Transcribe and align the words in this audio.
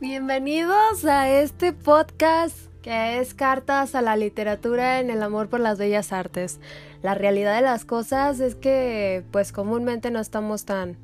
Bienvenidos 0.00 1.04
a 1.06 1.28
este 1.28 1.72
podcast 1.72 2.56
que 2.82 3.18
es 3.18 3.34
Cartas 3.34 3.96
a 3.96 4.00
la 4.00 4.14
Literatura 4.14 5.00
en 5.00 5.10
el 5.10 5.20
Amor 5.24 5.48
por 5.48 5.58
las 5.58 5.76
Bellas 5.76 6.12
Artes. 6.12 6.60
La 7.02 7.16
realidad 7.16 7.56
de 7.56 7.62
las 7.62 7.84
cosas 7.84 8.38
es 8.38 8.54
que 8.54 9.24
pues 9.32 9.50
comúnmente 9.50 10.12
no 10.12 10.20
estamos 10.20 10.64
tan... 10.64 10.96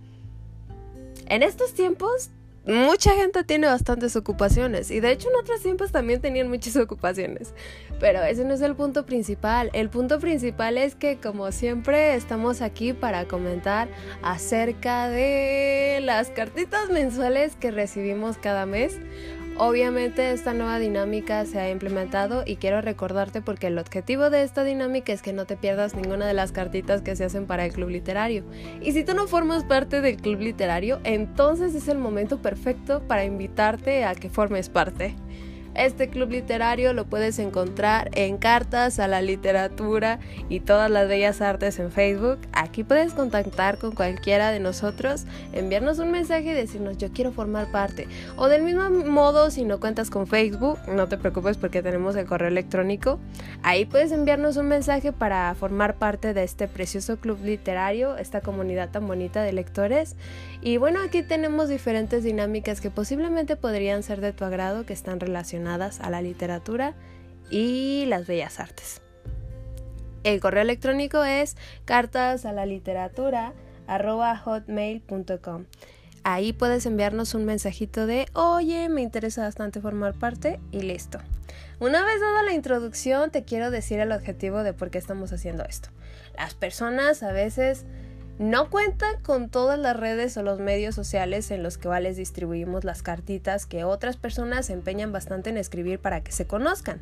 En 1.26 1.42
estos 1.42 1.74
tiempos 1.74 2.30
mucha 2.66 3.14
gente 3.14 3.44
tiene 3.44 3.66
bastantes 3.66 4.16
ocupaciones 4.16 4.90
y 4.90 5.00
de 5.00 5.12
hecho 5.12 5.28
en 5.28 5.36
otros 5.36 5.62
tiempos 5.62 5.92
también 5.92 6.20
tenían 6.20 6.48
muchas 6.48 6.76
ocupaciones. 6.84 7.54
Pero 8.00 8.22
ese 8.22 8.44
no 8.44 8.54
es 8.54 8.60
el 8.60 8.74
punto 8.74 9.06
principal. 9.06 9.70
El 9.72 9.90
punto 9.90 10.18
principal 10.18 10.78
es 10.78 10.94
que 10.94 11.18
como 11.18 11.52
siempre 11.52 12.14
estamos 12.14 12.60
aquí 12.62 12.92
para 12.92 13.26
comentar 13.26 13.88
acerca 14.22 15.08
de 15.08 16.00
las 16.02 16.30
cartitas 16.30 16.90
mensuales 16.90 17.56
que 17.56 17.70
recibimos 17.70 18.38
cada 18.38 18.66
mes. 18.66 18.98
Obviamente 19.56 20.32
esta 20.32 20.52
nueva 20.52 20.80
dinámica 20.80 21.46
se 21.46 21.60
ha 21.60 21.70
implementado 21.70 22.42
y 22.44 22.56
quiero 22.56 22.80
recordarte 22.80 23.40
porque 23.40 23.68
el 23.68 23.78
objetivo 23.78 24.28
de 24.28 24.42
esta 24.42 24.64
dinámica 24.64 25.12
es 25.12 25.22
que 25.22 25.32
no 25.32 25.44
te 25.44 25.56
pierdas 25.56 25.94
ninguna 25.94 26.26
de 26.26 26.34
las 26.34 26.50
cartitas 26.50 27.02
que 27.02 27.14
se 27.14 27.24
hacen 27.24 27.46
para 27.46 27.64
el 27.64 27.72
club 27.72 27.90
literario. 27.90 28.42
Y 28.82 28.90
si 28.90 29.04
tú 29.04 29.14
no 29.14 29.28
formas 29.28 29.62
parte 29.62 30.00
del 30.00 30.16
club 30.16 30.40
literario, 30.40 30.98
entonces 31.04 31.76
es 31.76 31.86
el 31.86 31.98
momento 31.98 32.42
perfecto 32.42 33.00
para 33.06 33.24
invitarte 33.24 34.04
a 34.04 34.16
que 34.16 34.28
formes 34.28 34.68
parte. 34.68 35.14
Este 35.74 36.08
club 36.08 36.30
literario 36.30 36.92
lo 36.92 37.06
puedes 37.06 37.40
encontrar 37.40 38.08
en 38.14 38.36
Cartas 38.36 39.00
a 39.00 39.08
la 39.08 39.22
Literatura 39.22 40.20
y 40.48 40.60
todas 40.60 40.88
las 40.88 41.08
bellas 41.08 41.40
artes 41.40 41.80
en 41.80 41.90
Facebook. 41.90 42.38
Aquí 42.52 42.84
puedes 42.84 43.12
contactar 43.12 43.78
con 43.78 43.92
cualquiera 43.92 44.52
de 44.52 44.60
nosotros, 44.60 45.24
enviarnos 45.52 45.98
un 45.98 46.12
mensaje 46.12 46.52
y 46.52 46.54
decirnos 46.54 46.96
yo 46.98 47.10
quiero 47.10 47.32
formar 47.32 47.72
parte. 47.72 48.06
O 48.36 48.46
del 48.46 48.62
mismo 48.62 48.88
modo, 48.88 49.50
si 49.50 49.64
no 49.64 49.80
cuentas 49.80 50.10
con 50.10 50.28
Facebook, 50.28 50.78
no 50.86 51.08
te 51.08 51.18
preocupes 51.18 51.56
porque 51.56 51.82
tenemos 51.82 52.14
el 52.14 52.26
correo 52.26 52.48
electrónico. 52.48 53.18
Ahí 53.64 53.84
puedes 53.84 54.12
enviarnos 54.12 54.56
un 54.56 54.68
mensaje 54.68 55.12
para 55.12 55.52
formar 55.56 55.96
parte 55.96 56.34
de 56.34 56.44
este 56.44 56.68
precioso 56.68 57.16
club 57.16 57.40
literario, 57.42 58.16
esta 58.16 58.42
comunidad 58.42 58.90
tan 58.90 59.08
bonita 59.08 59.42
de 59.42 59.52
lectores. 59.52 60.14
Y 60.62 60.76
bueno, 60.76 61.00
aquí 61.02 61.24
tenemos 61.24 61.68
diferentes 61.68 62.22
dinámicas 62.22 62.80
que 62.80 62.90
posiblemente 62.90 63.56
podrían 63.56 64.04
ser 64.04 64.20
de 64.20 64.32
tu 64.32 64.44
agrado, 64.44 64.86
que 64.86 64.92
están 64.92 65.18
relacionadas 65.18 65.63
a 65.66 66.10
la 66.10 66.22
literatura 66.22 66.94
y 67.50 68.04
las 68.06 68.26
bellas 68.26 68.60
artes. 68.60 69.00
El 70.22 70.40
correo 70.40 70.62
electrónico 70.62 71.22
es 71.24 71.56
cartas 71.84 72.46
a 72.46 72.52
la 72.52 72.66
literatura. 72.66 73.52
Ahí 76.26 76.52
puedes 76.54 76.86
enviarnos 76.86 77.34
un 77.34 77.44
mensajito 77.44 78.06
de 78.06 78.26
oye, 78.32 78.88
me 78.88 79.02
interesa 79.02 79.42
bastante 79.42 79.80
formar 79.80 80.14
parte 80.14 80.60
y 80.72 80.80
listo. 80.80 81.18
Una 81.80 82.02
vez 82.04 82.20
dada 82.20 82.42
la 82.42 82.54
introducción, 82.54 83.30
te 83.30 83.44
quiero 83.44 83.70
decir 83.70 84.00
el 84.00 84.12
objetivo 84.12 84.62
de 84.62 84.72
por 84.72 84.90
qué 84.90 84.98
estamos 84.98 85.32
haciendo 85.32 85.64
esto. 85.64 85.90
Las 86.36 86.54
personas 86.54 87.22
a 87.22 87.32
veces 87.32 87.84
no 88.38 88.68
cuentan 88.68 89.20
con 89.22 89.48
todas 89.48 89.78
las 89.78 89.96
redes 89.96 90.36
o 90.36 90.42
los 90.42 90.58
medios 90.58 90.96
sociales 90.96 91.50
en 91.52 91.62
los 91.62 91.78
cuales 91.78 92.16
distribuimos 92.16 92.82
las 92.84 93.02
cartitas 93.02 93.64
que 93.64 93.84
otras 93.84 94.16
personas 94.16 94.66
se 94.66 94.72
empeñan 94.72 95.12
bastante 95.12 95.50
en 95.50 95.56
escribir 95.56 96.00
para 96.00 96.22
que 96.22 96.32
se 96.32 96.46
conozcan. 96.46 97.00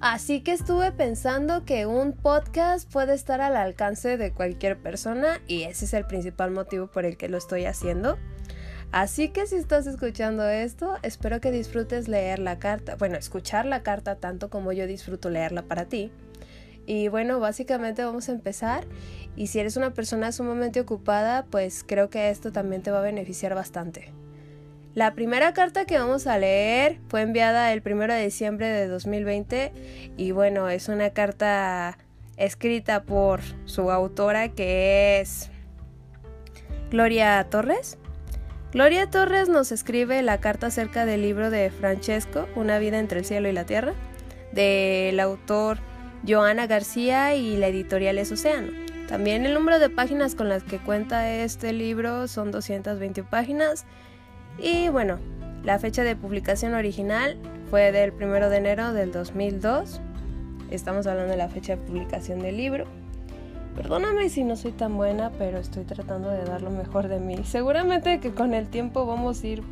Así 0.00 0.40
que 0.40 0.52
estuve 0.52 0.90
pensando 0.90 1.64
que 1.64 1.86
un 1.86 2.12
podcast 2.12 2.90
puede 2.90 3.14
estar 3.14 3.40
al 3.40 3.56
alcance 3.56 4.16
de 4.16 4.32
cualquier 4.32 4.76
persona 4.76 5.40
y 5.46 5.62
ese 5.62 5.84
es 5.84 5.94
el 5.94 6.04
principal 6.04 6.50
motivo 6.50 6.88
por 6.88 7.04
el 7.04 7.16
que 7.16 7.28
lo 7.28 7.38
estoy 7.38 7.64
haciendo. 7.64 8.18
Así 8.90 9.28
que 9.28 9.46
si 9.46 9.56
estás 9.56 9.86
escuchando 9.86 10.46
esto, 10.48 10.98
espero 11.02 11.40
que 11.40 11.50
disfrutes 11.50 12.08
leer 12.08 12.38
la 12.38 12.58
carta, 12.58 12.96
bueno, 12.96 13.16
escuchar 13.16 13.64
la 13.64 13.82
carta 13.82 14.16
tanto 14.16 14.50
como 14.50 14.72
yo 14.72 14.86
disfruto 14.86 15.30
leerla 15.30 15.62
para 15.62 15.86
ti. 15.86 16.10
Y 16.86 17.08
bueno, 17.08 17.40
básicamente 17.40 18.04
vamos 18.04 18.28
a 18.28 18.32
empezar. 18.32 18.86
Y 19.36 19.46
si 19.46 19.60
eres 19.60 19.76
una 19.76 19.94
persona 19.94 20.32
sumamente 20.32 20.80
ocupada, 20.80 21.46
pues 21.50 21.84
creo 21.86 22.10
que 22.10 22.30
esto 22.30 22.52
también 22.52 22.82
te 22.82 22.90
va 22.90 22.98
a 22.98 23.02
beneficiar 23.02 23.54
bastante. 23.54 24.12
La 24.94 25.14
primera 25.14 25.54
carta 25.54 25.86
que 25.86 25.98
vamos 25.98 26.26
a 26.26 26.36
leer 26.36 26.98
fue 27.08 27.22
enviada 27.22 27.72
el 27.72 27.82
1 27.84 28.12
de 28.12 28.24
diciembre 28.24 28.68
de 28.68 28.88
2020 28.88 29.72
y 30.18 30.32
bueno, 30.32 30.68
es 30.68 30.88
una 30.88 31.10
carta 31.10 31.96
escrita 32.36 33.04
por 33.04 33.40
su 33.64 33.90
autora 33.90 34.50
que 34.50 35.20
es 35.20 35.50
Gloria 36.90 37.46
Torres. 37.48 37.96
Gloria 38.72 39.08
Torres 39.08 39.48
nos 39.48 39.72
escribe 39.72 40.20
la 40.20 40.40
carta 40.40 40.66
acerca 40.66 41.06
del 41.06 41.22
libro 41.22 41.48
de 41.48 41.70
Francesco, 41.70 42.46
Una 42.54 42.78
vida 42.78 42.98
entre 42.98 43.20
el 43.20 43.24
cielo 43.24 43.48
y 43.48 43.52
la 43.52 43.64
tierra, 43.64 43.94
del 44.52 45.18
autor 45.20 45.78
Joana 46.26 46.68
García 46.68 47.34
y 47.34 47.56
la 47.56 47.66
editorial 47.66 48.16
es 48.16 48.30
Océano. 48.30 48.70
También 49.08 49.44
el 49.44 49.54
número 49.54 49.80
de 49.80 49.90
páginas 49.90 50.36
con 50.36 50.48
las 50.48 50.62
que 50.62 50.78
cuenta 50.78 51.28
este 51.28 51.72
libro 51.72 52.28
son 52.28 52.52
220 52.52 53.24
páginas. 53.24 53.84
Y 54.56 54.88
bueno, 54.88 55.18
la 55.64 55.80
fecha 55.80 56.04
de 56.04 56.14
publicación 56.14 56.74
original 56.74 57.36
fue 57.70 57.90
del 57.90 58.12
1 58.12 58.50
de 58.50 58.56
enero 58.56 58.92
del 58.92 59.10
2002. 59.10 60.00
Estamos 60.70 61.08
hablando 61.08 61.32
de 61.32 61.38
la 61.38 61.48
fecha 61.48 61.74
de 61.74 61.82
publicación 61.82 62.38
del 62.38 62.56
libro. 62.56 62.86
Perdóname 63.74 64.28
si 64.28 64.44
no 64.44 64.54
soy 64.54 64.72
tan 64.72 64.96
buena, 64.96 65.32
pero 65.38 65.58
estoy 65.58 65.82
tratando 65.84 66.30
de 66.30 66.44
dar 66.44 66.62
lo 66.62 66.70
mejor 66.70 67.08
de 67.08 67.18
mí. 67.18 67.42
Seguramente 67.44 68.20
que 68.20 68.32
con 68.32 68.54
el 68.54 68.68
tiempo 68.68 69.06
vamos 69.06 69.42
a 69.42 69.46
ir, 69.46 69.62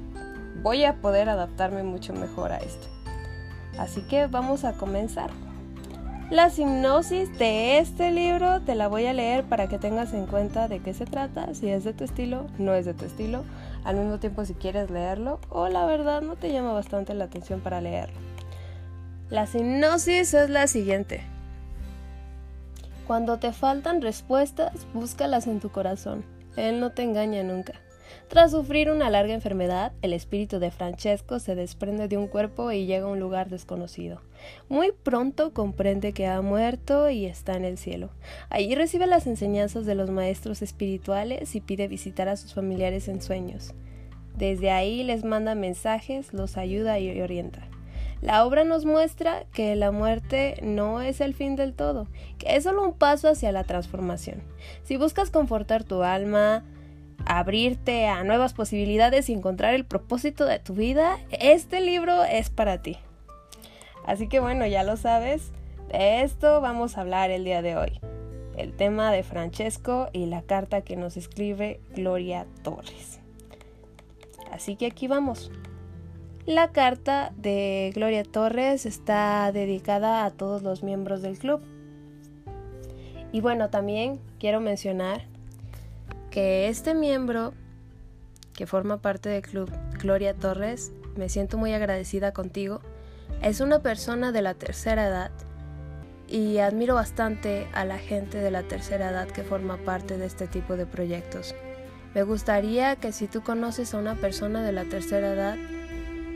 voy 0.63 0.83
a 0.83 0.97
poder 0.97 1.29
adaptarme 1.29 1.85
mucho 1.85 2.13
mejor 2.13 2.51
a 2.51 2.59
esto. 2.59 2.89
Así 3.79 4.01
que 4.03 4.27
vamos 4.27 4.65
a 4.65 4.73
comenzar. 4.73 5.31
La 6.31 6.49
sinopsis 6.49 7.37
de 7.41 7.79
este 7.79 8.13
libro 8.13 8.61
te 8.61 8.77
la 8.77 8.87
voy 8.87 9.05
a 9.07 9.13
leer 9.13 9.43
para 9.43 9.67
que 9.67 9.79
tengas 9.79 10.15
en 10.15 10.27
cuenta 10.27 10.69
de 10.69 10.79
qué 10.79 10.95
se 10.95 11.05
trata, 11.05 11.55
si 11.55 11.69
es 11.69 11.83
de 11.83 11.93
tu 11.93 12.05
estilo, 12.05 12.47
no 12.57 12.73
es 12.73 12.87
de 12.87 12.95
tu 12.95 13.05
estilo, 13.05 13.43
al 13.83 13.97
mismo 13.97 14.21
tiempo 14.21 14.45
si 14.45 14.55
quieres 14.55 14.91
leerlo 14.91 15.41
o 15.49 15.67
la 15.67 15.87
verdad 15.87 16.23
no 16.23 16.37
te 16.37 16.53
llama 16.53 16.73
bastante 16.73 17.15
la 17.15 17.25
atención 17.25 17.59
para 17.59 17.81
leerlo. 17.81 18.15
La 19.29 19.49
sinopsis 19.49 20.33
es 20.35 20.51
la 20.51 20.69
siguiente. 20.69 21.21
Cuando 23.09 23.39
te 23.41 23.53
faltan 23.53 24.01
respuestas, 24.01 24.87
búscalas 24.95 25.49
en 25.49 25.59
tu 25.59 25.71
corazón. 25.71 26.25
Él 26.55 26.79
no 26.79 26.93
te 26.93 27.03
engaña 27.03 27.43
nunca. 27.43 27.73
Tras 28.29 28.53
sufrir 28.53 28.89
una 28.89 29.11
larga 29.11 29.35
enfermedad, 29.35 29.91
el 30.01 30.13
espíritu 30.13 30.61
de 30.61 30.71
Francesco 30.71 31.41
se 31.41 31.57
desprende 31.57 32.07
de 32.07 32.19
un 32.19 32.29
cuerpo 32.29 32.71
y 32.71 32.87
llega 32.87 33.07
a 33.07 33.11
un 33.11 33.19
lugar 33.19 33.49
desconocido. 33.49 34.21
Muy 34.69 34.93
pronto 34.93 35.53
comprende 35.53 36.13
que 36.13 36.27
ha 36.27 36.41
muerto 36.43 37.11
y 37.11 37.27
está 37.27 37.57
en 37.57 37.65
el 37.65 37.79
cielo. 37.79 38.11
Allí 38.49 38.75
recibe 38.75 39.07
las 39.07 39.27
enseñanzas 39.27 39.87
de 39.87 39.95
los 39.95 40.11
maestros 40.11 40.63
espirituales 40.63 41.55
y 41.55 41.61
pide 41.61 41.89
visitar 41.89 42.29
a 42.29 42.37
sus 42.37 42.55
familiares 42.55 43.09
en 43.09 43.21
sueños. 43.23 43.75
Desde 44.37 44.71
ahí 44.71 45.03
les 45.03 45.25
manda 45.25 45.55
mensajes, 45.55 46.33
los 46.33 46.57
ayuda 46.57 46.99
y 46.99 47.21
orienta. 47.21 47.69
La 48.23 48.45
obra 48.45 48.65
nos 48.65 48.85
muestra 48.85 49.45
que 49.53 49.75
la 49.77 49.93
muerte 49.93 50.59
no 50.63 51.01
es 51.01 51.21
el 51.21 51.35
fin 51.35 51.57
del 51.57 51.73
todo, 51.73 52.07
que 52.39 52.55
es 52.55 52.65
solo 52.65 52.85
un 52.85 52.93
paso 52.93 53.29
hacia 53.29 53.51
la 53.51 53.65
transformación. 53.65 54.43
Si 54.83 54.99
buscas 54.99 55.31
confortar 55.31 55.85
tu 55.85 56.03
alma, 56.03 56.65
abrirte 57.25 58.07
a 58.09 58.23
nuevas 58.25 58.53
posibilidades 58.53 59.31
y 59.31 59.33
encontrar 59.33 59.75
el 59.75 59.87
propósito 59.87 60.45
de 60.45 60.59
tu 60.59 60.75
vida, 60.75 61.19
este 61.31 61.81
libro 61.81 62.25
es 62.25 62.51
para 62.51 62.83
ti. 62.83 62.99
Así 64.07 64.29
que 64.29 64.41
bueno, 64.41 64.67
ya 64.67 64.83
lo 64.83 64.97
sabes, 64.97 65.53
de 65.89 66.23
esto 66.23 66.61
vamos 66.61 66.97
a 66.97 67.03
hablar 67.03 67.31
el 67.31 67.45
día 67.45 67.63
de 67.63 67.77
hoy. 67.77 68.01
El 68.57 68.73
tema 68.75 69.11
de 69.11 69.23
Francesco 69.23 70.09
y 70.13 70.27
la 70.27 70.43
carta 70.43 70.83
que 70.83 70.97
nos 70.97 71.17
escribe 71.17 71.81
Gloria 71.95 72.47
Torres. 72.63 73.21
Así 74.53 74.77
que 74.77 74.87
aquí 74.87 75.09
vamos. 75.09 75.51
La 76.47 76.73
carta 76.73 77.33
de 77.37 77.93
Gloria 77.95 78.25
Torres 78.25 78.87
está 78.87 79.51
dedicada 79.53 80.25
a 80.25 80.31
todos 80.31 80.63
los 80.63 80.83
miembros 80.83 81.23
del 81.23 81.39
club. 81.39 81.61
Y 83.33 83.41
bueno, 83.41 83.71
también 83.71 84.19
quiero 84.39 84.61
mencionar 84.61 85.23
que 86.31 86.69
este 86.69 86.95
miembro 86.95 87.53
que 88.55 88.67
forma 88.67 88.99
parte 88.99 89.29
del 89.29 89.43
club, 89.43 89.71
Gloria 90.01 90.35
Torres, 90.35 90.93
me 91.17 91.29
siento 91.29 91.57
muy 91.57 91.73
agradecida 91.73 92.33
contigo, 92.33 92.81
es 93.43 93.61
una 93.61 93.81
persona 93.81 94.33
de 94.33 94.43
la 94.43 94.55
tercera 94.55 95.07
edad 95.07 95.31
y 96.29 96.59
admiro 96.59 96.95
bastante 96.95 97.67
a 97.73 97.85
la 97.85 97.99
gente 97.99 98.39
de 98.39 98.51
la 98.51 98.63
tercera 98.63 99.11
edad 99.11 99.29
que 99.29 99.43
forma 99.43 99.79
parte 99.79 100.17
de 100.17 100.27
este 100.27 100.47
tipo 100.47 100.77
de 100.77 100.87
proyectos. 100.87 101.55
Me 102.15 102.23
gustaría 102.23 102.97
que 102.97 103.13
si 103.13 103.27
tú 103.27 103.43
conoces 103.43 103.95
a 103.95 103.99
una 103.99 104.15
persona 104.15 104.63
de 104.63 104.73
la 104.73 104.85
tercera 104.85 105.33
edad, 105.33 105.57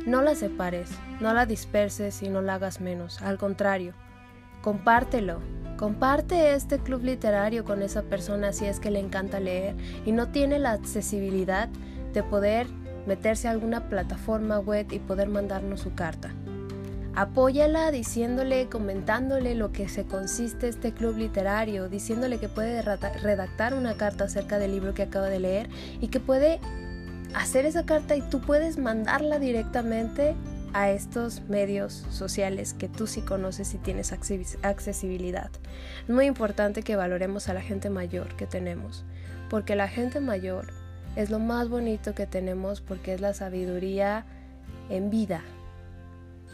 no 0.07 0.23
la 0.23 0.35
separes, 0.35 0.91
no 1.21 1.33
la 1.33 1.47
disperses 1.47 2.23
y 2.23 2.29
no 2.29 2.43
la 2.43 2.55
hagas 2.55 2.81
menos, 2.81 3.23
al 3.23 3.39
contrario, 3.39 3.95
compártelo, 4.63 5.41
Comparte 5.77 6.55
este 6.55 6.79
club 6.79 7.03
literario 7.03 7.65
con 7.65 7.83
esa 7.83 8.03
persona 8.03 8.53
si 8.53 8.65
es 8.67 8.79
que 8.79 8.93
le 8.93 9.01
encanta 9.01 9.41
leer 9.41 9.75
y 10.07 10.13
no 10.13 10.29
tiene 10.29 10.61
la 10.61 10.71
accesibilidad 10.71 11.69
de 12.13 12.23
poder 12.23 12.69
meterse 13.07 13.49
a 13.49 13.51
alguna 13.51 13.89
plataforma 13.89 14.61
web 14.61 14.87
y 14.93 15.01
poder 15.01 15.29
mandarnos 15.29 15.81
su 15.81 15.95
carta. 15.95 16.33
Apóyala 17.17 17.93
diciéndole, 17.93 18.69
comentándole 18.69 19.55
lo 19.55 19.71
que 19.71 19.89
se 19.89 20.05
consiste 20.05 20.67
este 20.67 20.93
club 20.93 21.17
literario, 21.17 21.89
diciéndole 21.89 22.39
que 22.39 22.49
puede 22.49 22.83
redactar 22.83 23.75
una 23.75 23.95
carta 23.95 24.25
acerca 24.25 24.59
del 24.59 24.73
libro 24.73 24.95
que 24.95 25.05
acaba 25.05 25.29
de 25.29 25.39
leer 25.39 25.69
y 26.01 26.09
que 26.09 26.19
puede 26.19 26.59
hacer 27.33 27.67
esa 27.67 27.87
carta 27.87 28.17
y 28.17 28.23
tú 28.23 28.41
puedes 28.41 28.79
mandarla 28.79 29.39
directamente 29.39 30.35
a 30.73 30.91
estos 30.91 31.43
medios 31.43 32.05
sociales 32.11 32.75
que 32.75 32.89
tú 32.89 33.07
sí 33.07 33.21
conoces 33.21 33.75
y 33.75 33.79
tienes 33.79 34.13
accesibilidad. 34.13 35.51
Es 36.03 36.13
muy 36.13 36.27
importante 36.27 36.83
que 36.83 36.97
valoremos 36.97 37.49
a 37.49 37.55
la 37.55 37.63
gente 37.63 37.91
mayor 37.91 38.35
que 38.35 38.49
tenemos, 38.49 39.05
porque 39.49 39.77
la 39.77 39.87
gente 39.87 40.19
mayor 40.19 40.73
es 41.15 41.31
lo 41.31 41.39
más 41.39 41.69
bonito 41.69 42.13
que 42.13 42.27
tenemos 42.27 42.81
porque 42.81 43.15
es 43.15 43.21
la 43.21 43.35
sabiduría 43.35 44.27
en 44.91 45.11
vida. 45.11 45.43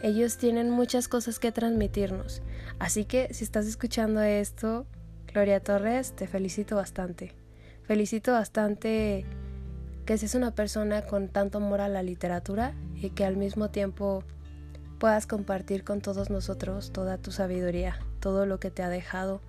Ellos 0.03 0.37
tienen 0.37 0.71
muchas 0.71 1.07
cosas 1.07 1.37
que 1.37 1.51
transmitirnos, 1.51 2.41
así 2.79 3.05
que 3.05 3.33
si 3.33 3.43
estás 3.43 3.67
escuchando 3.67 4.21
esto, 4.21 4.87
Gloria 5.31 5.59
Torres, 5.59 6.13
te 6.15 6.27
felicito 6.27 6.75
bastante. 6.75 7.33
Felicito 7.83 8.31
bastante 8.31 9.25
que 10.05 10.17
seas 10.17 10.35
una 10.35 10.55
persona 10.55 11.03
con 11.03 11.27
tanto 11.29 11.59
amor 11.59 11.81
a 11.81 11.87
la 11.87 12.03
literatura 12.03 12.73
y 12.95 13.11
que 13.11 13.25
al 13.25 13.37
mismo 13.37 13.69
tiempo 13.69 14.23
puedas 14.99 15.27
compartir 15.27 15.83
con 15.83 16.01
todos 16.01 16.29
nosotros 16.29 16.91
toda 16.91 17.17
tu 17.17 17.31
sabiduría, 17.31 17.99
todo 18.19 18.45
lo 18.45 18.59
que 18.59 18.71
te 18.71 18.83
ha 18.83 18.89
dejado. 18.89 19.41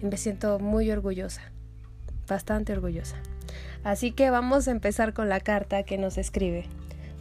Y 0.00 0.06
me 0.06 0.16
siento 0.16 0.58
muy 0.58 0.90
orgullosa, 0.90 1.42
bastante 2.26 2.72
orgullosa. 2.72 3.16
Así 3.82 4.12
que 4.12 4.30
vamos 4.30 4.66
a 4.66 4.70
empezar 4.70 5.12
con 5.12 5.28
la 5.28 5.40
carta 5.40 5.82
que 5.82 5.98
nos 5.98 6.18
escribe. 6.18 6.68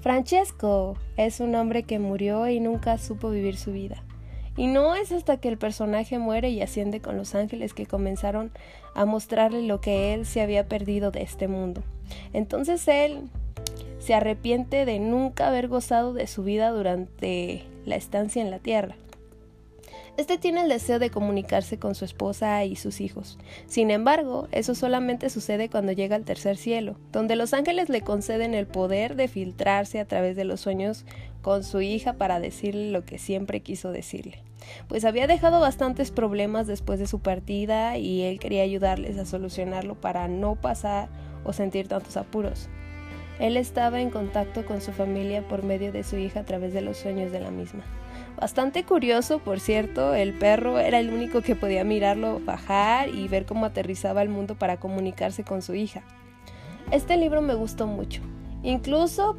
Francesco 0.03 0.97
es 1.15 1.39
un 1.39 1.55
hombre 1.55 1.83
que 1.83 1.97
murió 1.97 2.49
y 2.49 2.59
nunca 2.59 2.97
supo 2.97 3.29
vivir 3.29 3.55
su 3.55 3.71
vida. 3.71 4.03
Y 4.57 4.67
no 4.67 4.95
es 4.95 5.13
hasta 5.13 5.37
que 5.37 5.47
el 5.47 5.57
personaje 5.57 6.19
muere 6.19 6.49
y 6.49 6.61
asciende 6.61 6.99
con 6.99 7.15
los 7.15 7.35
ángeles 7.35 7.73
que 7.73 7.85
comenzaron 7.85 8.51
a 8.95 9.05
mostrarle 9.05 9.61
lo 9.61 9.79
que 9.79 10.13
él 10.13 10.25
se 10.25 10.41
había 10.41 10.67
perdido 10.67 11.11
de 11.11 11.21
este 11.21 11.47
mundo. 11.47 11.83
Entonces 12.33 12.85
él 12.89 13.29
se 13.99 14.13
arrepiente 14.13 14.83
de 14.83 14.99
nunca 14.99 15.47
haber 15.47 15.69
gozado 15.69 16.11
de 16.11 16.27
su 16.27 16.43
vida 16.43 16.71
durante 16.71 17.63
la 17.85 17.95
estancia 17.95 18.41
en 18.41 18.51
la 18.51 18.59
tierra. 18.59 18.95
Este 20.15 20.37
tiene 20.37 20.61
el 20.61 20.69
deseo 20.69 20.99
de 20.99 21.09
comunicarse 21.09 21.79
con 21.79 21.95
su 21.95 22.05
esposa 22.05 22.63
y 22.65 22.75
sus 22.75 23.01
hijos. 23.01 23.39
Sin 23.65 23.89
embargo, 23.89 24.47
eso 24.51 24.75
solamente 24.75 25.31
sucede 25.31 25.69
cuando 25.69 25.91
llega 25.91 26.15
al 26.15 26.23
tercer 26.23 26.55
cielo, 26.55 26.97
donde 27.11 27.35
los 27.35 27.51
ángeles 27.51 27.89
le 27.89 28.01
conceden 28.01 28.53
el 28.53 28.67
poder 28.67 29.15
de 29.15 29.27
filtrarse 29.27 29.99
a 29.99 30.05
través 30.05 30.35
de 30.35 30.43
los 30.43 30.61
sueños 30.61 31.03
con 31.41 31.63
su 31.63 31.81
hija 31.81 32.13
para 32.13 32.39
decirle 32.39 32.91
lo 32.91 33.05
que 33.05 33.17
siempre 33.17 33.61
quiso 33.61 33.91
decirle. 33.91 34.43
Pues 34.87 35.03
había 35.03 35.25
dejado 35.25 35.59
bastantes 35.59 36.11
problemas 36.11 36.67
después 36.67 36.99
de 36.99 37.07
su 37.07 37.19
partida 37.19 37.97
y 37.97 38.21
él 38.21 38.39
quería 38.39 38.61
ayudarles 38.61 39.17
a 39.17 39.25
solucionarlo 39.25 39.95
para 39.95 40.27
no 40.27 40.55
pasar 40.55 41.09
o 41.43 41.53
sentir 41.53 41.87
tantos 41.87 42.17
apuros. 42.17 42.69
Él 43.39 43.57
estaba 43.57 43.99
en 43.99 44.11
contacto 44.11 44.63
con 44.63 44.79
su 44.79 44.91
familia 44.91 45.47
por 45.47 45.63
medio 45.63 45.91
de 45.91 46.03
su 46.03 46.17
hija 46.17 46.41
a 46.41 46.45
través 46.45 46.71
de 46.71 46.81
los 46.81 46.97
sueños 46.97 47.31
de 47.31 47.39
la 47.39 47.49
misma. 47.49 47.83
Bastante 48.39 48.83
curioso, 48.83 49.39
por 49.39 49.59
cierto, 49.59 50.15
el 50.15 50.33
perro 50.33 50.79
era 50.79 50.99
el 50.99 51.13
único 51.13 51.41
que 51.41 51.55
podía 51.55 51.83
mirarlo 51.83 52.41
bajar 52.43 53.09
y 53.09 53.27
ver 53.27 53.45
cómo 53.45 53.65
aterrizaba 53.65 54.21
el 54.21 54.29
mundo 54.29 54.55
para 54.55 54.77
comunicarse 54.79 55.43
con 55.43 55.61
su 55.61 55.75
hija. 55.75 56.03
Este 56.91 57.15
libro 57.15 57.41
me 57.41 57.53
gustó 57.53 57.87
mucho. 57.87 58.21
Incluso 58.63 59.37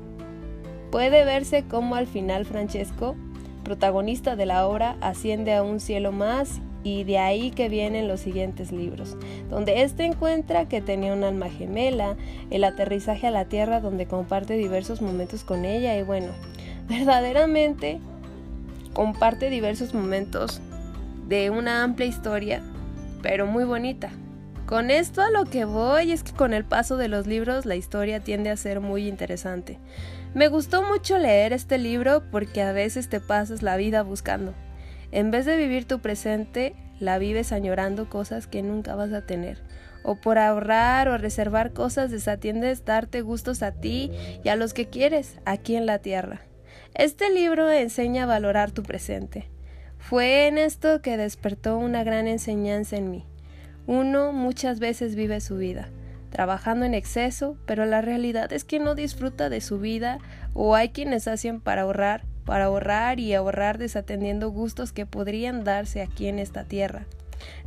puede 0.90 1.24
verse 1.24 1.64
cómo 1.68 1.96
al 1.96 2.06
final 2.06 2.46
Francesco, 2.46 3.16
protagonista 3.64 4.36
de 4.36 4.46
la 4.46 4.66
obra, 4.66 4.96
asciende 5.00 5.54
a 5.54 5.62
un 5.62 5.80
cielo 5.80 6.12
más 6.12 6.60
y 6.84 7.04
de 7.04 7.18
ahí 7.18 7.50
que 7.50 7.68
vienen 7.68 8.08
los 8.08 8.20
siguientes 8.20 8.70
libros, 8.70 9.16
donde 9.50 9.82
éste 9.82 10.04
encuentra 10.04 10.68
que 10.68 10.82
tenía 10.82 11.14
un 11.14 11.24
alma 11.24 11.48
gemela, 11.48 12.16
el 12.50 12.62
aterrizaje 12.62 13.26
a 13.26 13.30
la 13.30 13.46
tierra 13.46 13.80
donde 13.80 14.06
comparte 14.06 14.54
diversos 14.54 15.00
momentos 15.02 15.44
con 15.44 15.64
ella 15.64 15.96
y 15.96 16.02
bueno, 16.02 16.28
verdaderamente 16.88 18.00
comparte 18.94 19.50
diversos 19.50 19.92
momentos 19.92 20.60
de 21.28 21.50
una 21.50 21.82
amplia 21.82 22.06
historia, 22.06 22.62
pero 23.22 23.46
muy 23.46 23.64
bonita. 23.64 24.10
Con 24.66 24.90
esto 24.90 25.20
a 25.20 25.30
lo 25.30 25.44
que 25.44 25.66
voy 25.66 26.12
es 26.12 26.22
que 26.22 26.32
con 26.32 26.54
el 26.54 26.64
paso 26.64 26.96
de 26.96 27.08
los 27.08 27.26
libros 27.26 27.66
la 27.66 27.76
historia 27.76 28.20
tiende 28.20 28.48
a 28.48 28.56
ser 28.56 28.80
muy 28.80 29.06
interesante. 29.08 29.78
Me 30.32 30.48
gustó 30.48 30.82
mucho 30.82 31.18
leer 31.18 31.52
este 31.52 31.76
libro 31.76 32.22
porque 32.30 32.62
a 32.62 32.72
veces 32.72 33.10
te 33.10 33.20
pasas 33.20 33.62
la 33.62 33.76
vida 33.76 34.02
buscando. 34.02 34.54
En 35.12 35.30
vez 35.30 35.44
de 35.44 35.56
vivir 35.56 35.86
tu 35.86 36.00
presente, 36.00 36.74
la 36.98 37.18
vives 37.18 37.52
añorando 37.52 38.08
cosas 38.08 38.46
que 38.46 38.62
nunca 38.62 38.94
vas 38.94 39.12
a 39.12 39.26
tener. 39.26 39.62
O 40.02 40.16
por 40.16 40.38
ahorrar 40.38 41.08
o 41.08 41.18
reservar 41.18 41.72
cosas 41.72 42.10
desatiendes 42.10 42.84
darte 42.84 43.20
gustos 43.20 43.62
a 43.62 43.72
ti 43.72 44.10
y 44.42 44.48
a 44.48 44.56
los 44.56 44.74
que 44.74 44.86
quieres 44.86 45.38
aquí 45.44 45.76
en 45.76 45.86
la 45.86 45.98
tierra. 45.98 46.40
Este 46.94 47.28
libro 47.30 47.70
enseña 47.70 48.22
a 48.22 48.26
valorar 48.26 48.70
tu 48.70 48.82
presente. 48.82 49.48
Fue 49.98 50.46
en 50.46 50.58
esto 50.58 51.02
que 51.02 51.16
despertó 51.16 51.76
una 51.76 52.04
gran 52.04 52.26
enseñanza 52.28 52.96
en 52.96 53.10
mí. 53.10 53.26
Uno 53.86 54.32
muchas 54.32 54.78
veces 54.78 55.14
vive 55.14 55.40
su 55.40 55.56
vida, 55.56 55.88
trabajando 56.30 56.86
en 56.86 56.94
exceso, 56.94 57.58
pero 57.66 57.84
la 57.84 58.00
realidad 58.00 58.52
es 58.52 58.64
que 58.64 58.78
no 58.78 58.94
disfruta 58.94 59.48
de 59.48 59.60
su 59.60 59.80
vida 59.80 60.18
o 60.52 60.74
hay 60.74 60.90
quienes 60.90 61.26
hacen 61.28 61.60
para 61.60 61.82
ahorrar 61.82 62.24
para 62.44 62.66
ahorrar 62.66 63.20
y 63.20 63.34
ahorrar 63.34 63.78
desatendiendo 63.78 64.50
gustos 64.50 64.92
que 64.92 65.06
podrían 65.06 65.64
darse 65.64 66.02
aquí 66.02 66.28
en 66.28 66.38
esta 66.38 66.64
tierra. 66.64 67.06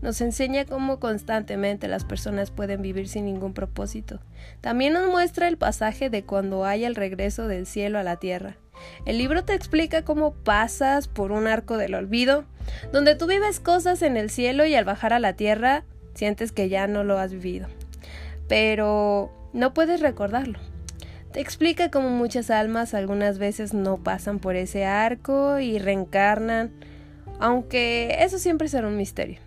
Nos 0.02 0.22
enseña 0.22 0.66
cómo 0.66 1.00
constantemente 1.00 1.88
las 1.88 2.06
personas 2.06 2.52
pueden 2.52 2.82
vivir 2.82 3.08
sin 3.08 3.26
ningún 3.26 3.54
propósito. 3.54 4.20
También 4.62 4.94
nos 4.94 5.10
muestra 5.10 5.48
el 5.48 5.58
pasaje 5.58 6.10
de 6.10 6.24
cuando 6.24 6.66
hay 6.66 6.86
el 6.86 6.96
regreso 6.96 7.48
del 7.48 7.66
cielo 7.66 8.00
a 8.00 8.04
la 8.04 8.18
tierra. 8.18 8.58
El 9.06 9.18
libro 9.18 9.44
te 9.44 9.54
explica 9.54 10.04
cómo 10.04 10.34
pasas 10.34 11.08
por 11.08 11.32
un 11.32 11.48
arco 11.48 11.78
del 11.78 11.96
olvido, 11.96 12.46
donde 12.92 13.16
tú 13.16 13.28
vives 13.28 13.60
cosas 13.60 14.02
en 14.02 14.18
el 14.18 14.30
cielo 14.30 14.66
y 14.66 14.76
al 14.76 14.86
bajar 14.86 15.14
a 15.14 15.20
la 15.20 15.34
tierra 15.34 15.84
sientes 16.14 16.52
que 16.52 16.70
ya 16.70 16.88
no 16.88 17.04
lo 17.04 17.18
has 17.18 17.32
vivido. 17.32 17.68
Pero 18.48 19.32
no 19.54 19.74
puedes 19.74 20.02
recordarlo 20.02 20.60
explica 21.40 21.92
cómo 21.92 22.10
muchas 22.10 22.50
almas 22.50 22.94
algunas 22.94 23.38
veces 23.38 23.74
no 23.74 23.98
pasan 23.98 24.40
por 24.40 24.56
ese 24.56 24.86
arco 24.86 25.60
y 25.60 25.78
reencarnan, 25.78 26.72
aunque 27.40 28.18
eso 28.20 28.40
siempre 28.40 28.68
será 28.68 28.88
un 28.88 28.98
misterio, 28.98 29.40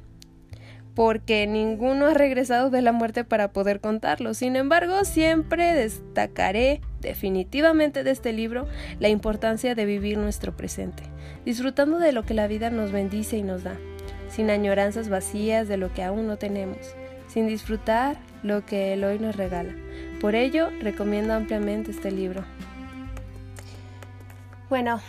porque 1.00 1.46
ninguno 1.46 2.08
ha 2.08 2.12
regresado 2.12 2.68
de 2.68 2.82
la 2.82 2.92
muerte 2.92 3.24
para 3.24 3.54
poder 3.54 3.80
contarlo. 3.80 4.34
Sin 4.34 4.54
embargo, 4.54 5.06
siempre 5.06 5.72
destacaré 5.72 6.82
definitivamente 7.00 8.04
de 8.04 8.10
este 8.10 8.34
libro 8.34 8.66
la 8.98 9.08
importancia 9.08 9.74
de 9.74 9.86
vivir 9.86 10.18
nuestro 10.18 10.54
presente, 10.54 11.04
disfrutando 11.46 11.98
de 11.98 12.12
lo 12.12 12.24
que 12.24 12.34
la 12.34 12.48
vida 12.48 12.68
nos 12.68 12.92
bendice 12.92 13.38
y 13.38 13.42
nos 13.42 13.64
da, 13.64 13.78
sin 14.28 14.50
añoranzas 14.50 15.08
vacías 15.08 15.68
de 15.68 15.78
lo 15.78 15.90
que 15.90 16.02
aún 16.02 16.26
no 16.26 16.36
tenemos, 16.36 16.94
sin 17.28 17.46
disfrutar 17.46 18.18
lo 18.42 18.66
que 18.66 18.92
el 18.92 19.02
hoy 19.02 19.18
nos 19.18 19.36
regala. 19.36 19.72
Por 20.20 20.34
ello, 20.34 20.68
recomiendo 20.82 21.32
ampliamente 21.32 21.92
este 21.92 22.10
libro. 22.10 22.44
Bueno, 24.68 25.00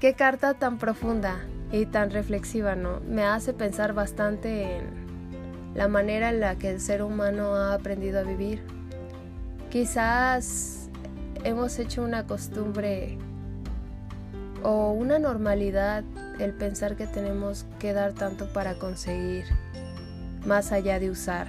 qué 0.00 0.14
carta 0.14 0.54
tan 0.54 0.78
profunda 0.78 1.44
y 1.72 1.84
tan 1.84 2.10
reflexiva, 2.10 2.74
¿no? 2.74 3.00
Me 3.00 3.22
hace 3.24 3.52
pensar 3.52 3.92
bastante 3.92 4.78
en 4.78 5.05
la 5.76 5.88
manera 5.88 6.30
en 6.30 6.40
la 6.40 6.56
que 6.56 6.70
el 6.70 6.80
ser 6.80 7.02
humano 7.02 7.54
ha 7.54 7.74
aprendido 7.74 8.18
a 8.18 8.22
vivir. 8.22 8.62
Quizás 9.70 10.88
hemos 11.44 11.78
hecho 11.78 12.02
una 12.02 12.26
costumbre 12.26 13.18
o 14.62 14.92
una 14.92 15.18
normalidad 15.18 16.02
el 16.40 16.52
pensar 16.52 16.96
que 16.96 17.06
tenemos 17.06 17.66
que 17.78 17.92
dar 17.92 18.14
tanto 18.14 18.52
para 18.52 18.74
conseguir, 18.78 19.44
más 20.44 20.72
allá 20.72 20.98
de 20.98 21.10
usar. 21.10 21.48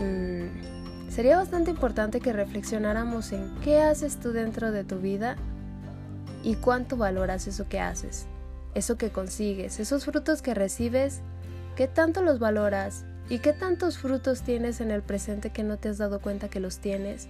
Mm, 0.00 0.74
Sería 1.14 1.36
bastante 1.36 1.70
importante 1.70 2.18
que 2.18 2.32
reflexionáramos 2.32 3.30
en 3.30 3.54
qué 3.62 3.80
haces 3.80 4.18
tú 4.18 4.32
dentro 4.32 4.72
de 4.72 4.82
tu 4.82 4.98
vida 4.98 5.36
y 6.42 6.56
cuánto 6.56 6.96
valoras 6.96 7.46
eso 7.46 7.68
que 7.68 7.78
haces, 7.78 8.26
eso 8.74 8.98
que 8.98 9.10
consigues, 9.10 9.78
esos 9.78 10.04
frutos 10.04 10.42
que 10.42 10.54
recibes, 10.54 11.20
qué 11.76 11.88
tanto 11.88 12.22
los 12.22 12.38
valoras 12.38 13.04
y 13.28 13.38
qué 13.38 13.52
tantos 13.52 13.98
frutos 13.98 14.42
tienes 14.42 14.80
en 14.80 14.90
el 14.90 15.02
presente 15.02 15.50
que 15.50 15.62
no 15.62 15.76
te 15.76 15.88
has 15.88 15.98
dado 15.98 16.20
cuenta 16.20 16.48
que 16.48 16.60
los 16.60 16.78
tienes 16.78 17.28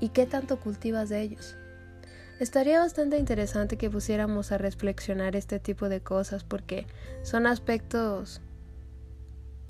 y 0.00 0.08
qué 0.08 0.26
tanto 0.26 0.58
cultivas 0.58 1.08
de 1.08 1.20
ellos. 1.20 1.56
Estaría 2.40 2.80
bastante 2.80 3.18
interesante 3.18 3.76
que 3.76 3.90
pusiéramos 3.90 4.50
a 4.50 4.58
reflexionar 4.58 5.36
este 5.36 5.58
tipo 5.58 5.88
de 5.90 6.00
cosas 6.00 6.42
porque 6.42 6.86
son 7.22 7.46
aspectos 7.46 8.40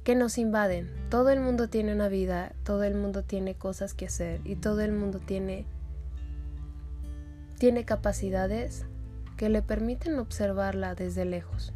que 0.05 0.15
nos 0.15 0.39
invaden. 0.39 0.89
Todo 1.11 1.31
el 1.31 1.41
mundo 1.41 1.69
tiene 1.69 1.93
una 1.93 2.09
vida, 2.09 2.53
todo 2.63 2.85
el 2.85 2.95
mundo 2.95 3.25
tiene 3.25 3.55
cosas 3.55 3.93
que 3.93 4.07
hacer 4.07 4.41
y 4.45 4.55
todo 4.55 4.81
el 4.81 4.93
mundo 4.93 5.19
tiene 5.19 5.67
tiene 7.59 7.85
capacidades 7.85 8.87
que 9.37 9.51
le 9.51 9.61
permiten 9.61 10.19
observarla 10.19 10.95
desde 10.95 11.27
lejos. 11.27 11.75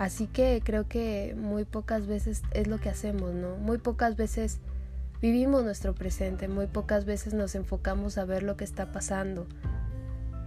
Así 0.00 0.28
que 0.28 0.62
creo 0.64 0.88
que 0.88 1.36
muy 1.36 1.66
pocas 1.66 2.06
veces 2.06 2.40
es 2.52 2.68
lo 2.68 2.78
que 2.78 2.88
hacemos, 2.88 3.34
¿no? 3.34 3.56
Muy 3.58 3.76
pocas 3.76 4.16
veces 4.16 4.58
vivimos 5.20 5.62
nuestro 5.62 5.94
presente, 5.94 6.48
muy 6.48 6.66
pocas 6.66 7.04
veces 7.04 7.34
nos 7.34 7.54
enfocamos 7.54 8.16
a 8.16 8.24
ver 8.24 8.42
lo 8.42 8.56
que 8.56 8.64
está 8.64 8.92
pasando. 8.92 9.46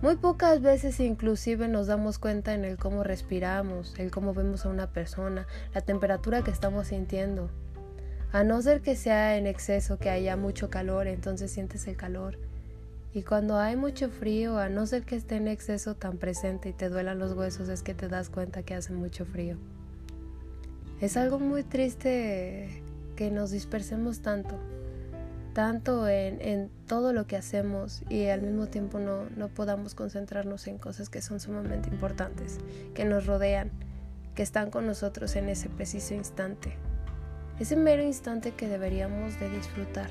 Muy 0.01 0.15
pocas 0.15 0.63
veces 0.63 1.00
inclusive 1.00 1.67
nos 1.67 1.86
damos 1.86 2.17
cuenta 2.17 2.55
en 2.55 2.65
el 2.65 2.77
cómo 2.77 3.03
respiramos, 3.03 3.93
el 4.00 4.10
cómo 4.10 4.33
vemos 4.33 4.65
a 4.65 4.69
una 4.69 4.91
persona, 4.91 5.45
la 5.75 5.81
temperatura 5.81 6.41
que 6.41 6.50
estamos 6.50 6.88
sintiendo. 6.88 7.51
A 8.31 8.43
no 8.43 8.60
ser 8.63 8.81
que 8.81 8.95
sea 8.95 9.38
en 9.38 9.45
exceso, 9.45 10.00
que 10.00 10.10
haya 10.10 10.36
mucho 10.36 10.72
calor, 10.72 11.05
entonces 11.05 11.51
sientes 11.51 11.86
el 11.86 11.95
calor. 11.95 12.39
Y 13.15 13.22
cuando 13.22 13.58
hay 13.58 13.75
mucho 13.75 14.10
frío, 14.10 14.58
a 14.58 14.70
no 14.70 14.88
ser 14.88 15.03
que 15.03 15.15
esté 15.15 15.36
en 15.36 15.48
exceso 15.48 15.96
tan 15.96 16.17
presente 16.17 16.70
y 16.70 16.74
te 16.74 16.89
duelan 16.89 17.20
los 17.20 17.34
huesos, 17.34 17.70
es 17.70 17.84
que 17.84 17.93
te 17.93 18.08
das 18.08 18.29
cuenta 18.29 18.63
que 18.63 18.74
hace 18.74 18.91
mucho 18.91 19.24
frío. 19.24 19.58
Es 21.00 21.15
algo 21.15 21.38
muy 21.38 21.63
triste 21.63 22.82
que 23.15 23.29
nos 23.29 23.51
dispersemos 23.51 24.22
tanto, 24.22 24.58
tanto 25.53 26.08
en, 26.08 26.72
todo 26.88 27.13
lo 27.13 27.27
que 27.27 27.38
hacemos 27.38 28.01
y 28.10 28.25
al 28.27 28.41
mismo 28.41 28.65
tiempo 28.67 28.98
no, 28.98 29.29
no 29.36 29.48
podamos 29.48 29.93
concentrarnos 29.93 30.65
en 30.65 30.79
cosas 30.79 31.10
que 31.10 31.22
son 31.22 31.39
sumamente 31.39 31.89
importantes, 31.89 32.58
que 32.96 33.05
nos 33.05 33.27
rodean, 33.27 33.70
que 34.34 34.41
están 34.41 34.72
con 34.72 34.88
nosotros 34.88 35.36
en 35.36 35.50
ese 35.50 35.70
preciso 35.70 36.15
instante, 36.15 36.77
ese 37.60 37.75
mero 37.75 38.01
instante 38.01 38.51
que 38.51 38.67
deberíamos 38.67 39.39
de 39.39 39.51
disfrutar 39.51 40.10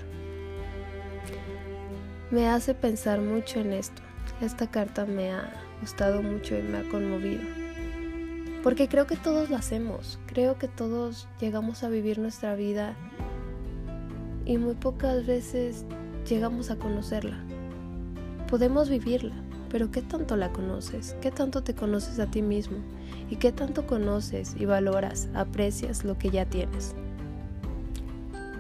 me 2.33 2.49
hace 2.49 2.75
pensar 2.75 3.21
mucho 3.21 3.61
en 3.61 3.75
esto. 3.75 4.01
Esta 4.41 4.67
carta 4.67 5.05
me 5.05 5.33
ha 5.33 5.53
gustado 5.83 6.23
mucho 6.23 6.59
y 6.59 6.63
me 6.63 6.79
ha 6.79 6.89
conmovido. 6.89 7.43
Porque 8.63 8.89
creo 8.89 9.07
que 9.07 9.17
todos 9.17 9.51
lo 9.51 9.57
hacemos, 9.57 10.19
creo 10.27 10.57
que 10.57 10.67
todos 10.67 11.29
llegamos 11.41 11.85
a 11.85 11.91
vivir 11.91 12.19
nuestra 12.19 12.55
vida 12.55 12.97
y 14.47 14.57
muy 14.57 14.75
pocas 14.75 15.27
veces 15.27 15.85
llegamos 16.27 16.71
a 16.71 16.77
conocerla. 16.77 17.39
Podemos 18.49 18.89
vivirla, 18.89 19.35
pero 19.69 19.91
¿qué 19.91 20.01
tanto 20.01 20.37
la 20.37 20.53
conoces? 20.53 21.15
¿Qué 21.21 21.31
tanto 21.31 21.63
te 21.63 21.75
conoces 21.75 22.19
a 22.19 22.31
ti 22.31 22.41
mismo? 22.41 22.79
¿Y 23.29 23.37
qué 23.37 23.53
tanto 23.53 23.87
conoces 23.87 24.55
y 24.59 24.65
valoras, 24.65 25.29
aprecias 25.35 26.05
lo 26.05 26.17
que 26.17 26.31
ya 26.31 26.47
tienes? 26.47 26.95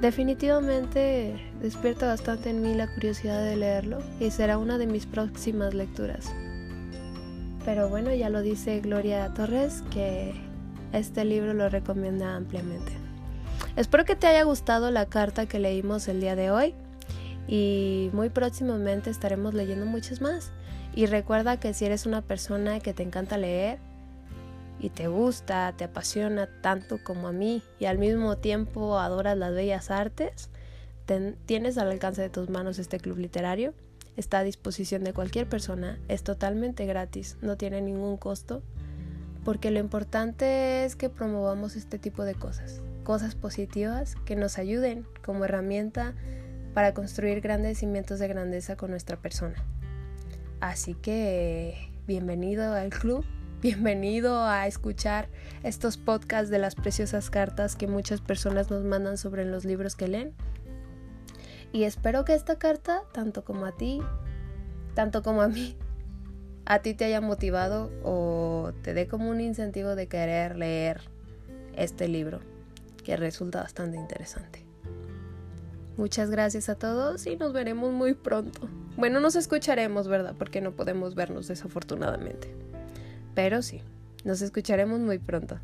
Definitivamente 0.02 1.40
despierta 1.60 2.08
bastante 2.08 2.50
en 2.50 2.60
mí 2.60 2.74
la 2.74 2.92
curiosidad 2.92 3.40
de 3.44 3.54
leerlo 3.54 3.98
y 4.18 4.32
será 4.32 4.58
una 4.58 4.76
de 4.76 4.88
mis 4.88 5.06
próximas 5.06 5.74
lecturas. 5.74 6.28
Pero 7.64 7.88
bueno, 7.88 8.12
ya 8.12 8.28
lo 8.28 8.42
dice 8.42 8.80
Gloria 8.80 9.32
Torres 9.32 9.84
que 9.92 10.34
este 10.92 11.24
libro 11.24 11.54
lo 11.54 11.68
recomienda 11.68 12.34
ampliamente. 12.34 12.90
Espero 13.76 14.04
que 14.04 14.16
te 14.16 14.26
haya 14.26 14.42
gustado 14.42 14.90
la 14.90 15.06
carta 15.06 15.46
que 15.46 15.60
leímos 15.60 16.08
el 16.08 16.20
día 16.20 16.34
de 16.34 16.50
hoy 16.50 16.74
y 17.46 18.10
muy 18.12 18.28
próximamente 18.28 19.08
estaremos 19.08 19.54
leyendo 19.54 19.86
muchas 19.86 20.20
más. 20.20 20.50
Y 20.96 21.06
recuerda 21.06 21.60
que 21.60 21.74
si 21.74 21.84
eres 21.84 22.06
una 22.06 22.22
persona 22.22 22.80
que 22.80 22.92
te 22.92 23.04
encanta 23.04 23.38
leer, 23.38 23.78
y 24.82 24.90
te 24.90 25.06
gusta, 25.06 25.72
te 25.76 25.84
apasiona 25.84 26.48
tanto 26.60 26.98
como 27.02 27.28
a 27.28 27.32
mí 27.32 27.62
y 27.78 27.84
al 27.86 27.98
mismo 27.98 28.36
tiempo 28.36 28.98
adoras 28.98 29.38
las 29.38 29.54
bellas 29.54 29.92
artes, 29.92 30.50
tienes 31.46 31.78
al 31.78 31.90
alcance 31.90 32.20
de 32.20 32.30
tus 32.30 32.50
manos 32.50 32.80
este 32.80 32.98
club 32.98 33.18
literario. 33.18 33.74
Está 34.16 34.40
a 34.40 34.44
disposición 34.44 35.04
de 35.04 35.14
cualquier 35.14 35.48
persona, 35.48 35.98
es 36.08 36.24
totalmente 36.24 36.84
gratis, 36.84 37.38
no 37.40 37.56
tiene 37.56 37.80
ningún 37.80 38.16
costo, 38.16 38.62
porque 39.44 39.70
lo 39.70 39.78
importante 39.78 40.84
es 40.84 40.96
que 40.96 41.08
promovamos 41.08 41.76
este 41.76 41.98
tipo 41.98 42.24
de 42.24 42.34
cosas, 42.34 42.82
cosas 43.04 43.36
positivas 43.36 44.16
que 44.24 44.34
nos 44.36 44.58
ayuden 44.58 45.06
como 45.24 45.44
herramienta 45.44 46.14
para 46.74 46.92
construir 46.92 47.40
grandes 47.40 47.78
cimientos 47.78 48.18
de 48.18 48.28
grandeza 48.28 48.76
con 48.76 48.90
nuestra 48.90 49.16
persona. 49.16 49.64
Así 50.60 50.94
que 50.94 51.88
bienvenido 52.06 52.72
al 52.74 52.90
club 52.90 53.24
Bienvenido 53.62 54.44
a 54.44 54.66
escuchar 54.66 55.28
estos 55.62 55.96
podcasts 55.96 56.50
de 56.50 56.58
las 56.58 56.74
preciosas 56.74 57.30
cartas 57.30 57.76
que 57.76 57.86
muchas 57.86 58.20
personas 58.20 58.72
nos 58.72 58.82
mandan 58.82 59.16
sobre 59.16 59.44
los 59.44 59.64
libros 59.64 59.94
que 59.94 60.08
leen. 60.08 60.34
Y 61.70 61.84
espero 61.84 62.24
que 62.24 62.34
esta 62.34 62.58
carta, 62.58 63.04
tanto 63.12 63.44
como 63.44 63.64
a 63.64 63.70
ti, 63.70 64.02
tanto 64.94 65.22
como 65.22 65.42
a 65.42 65.48
mí, 65.48 65.76
a 66.66 66.80
ti 66.80 66.94
te 66.94 67.04
haya 67.04 67.20
motivado 67.20 67.92
o 68.02 68.72
te 68.82 68.94
dé 68.94 69.06
como 69.06 69.30
un 69.30 69.40
incentivo 69.40 69.94
de 69.94 70.08
querer 70.08 70.56
leer 70.56 71.00
este 71.76 72.08
libro, 72.08 72.40
que 73.04 73.16
resulta 73.16 73.62
bastante 73.62 73.96
interesante. 73.96 74.66
Muchas 75.96 76.30
gracias 76.30 76.68
a 76.68 76.74
todos 76.74 77.28
y 77.28 77.36
nos 77.36 77.52
veremos 77.52 77.92
muy 77.92 78.14
pronto. 78.14 78.68
Bueno, 78.96 79.20
nos 79.20 79.36
escucharemos, 79.36 80.08
¿verdad? 80.08 80.34
Porque 80.36 80.60
no 80.60 80.72
podemos 80.72 81.14
vernos 81.14 81.46
desafortunadamente. 81.46 82.71
Pero 83.34 83.62
sí, 83.62 83.80
nos 84.24 84.42
escucharemos 84.42 85.00
muy 85.00 85.18
pronto. 85.18 85.58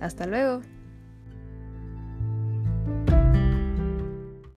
Hasta 0.00 0.26
luego. 0.26 0.62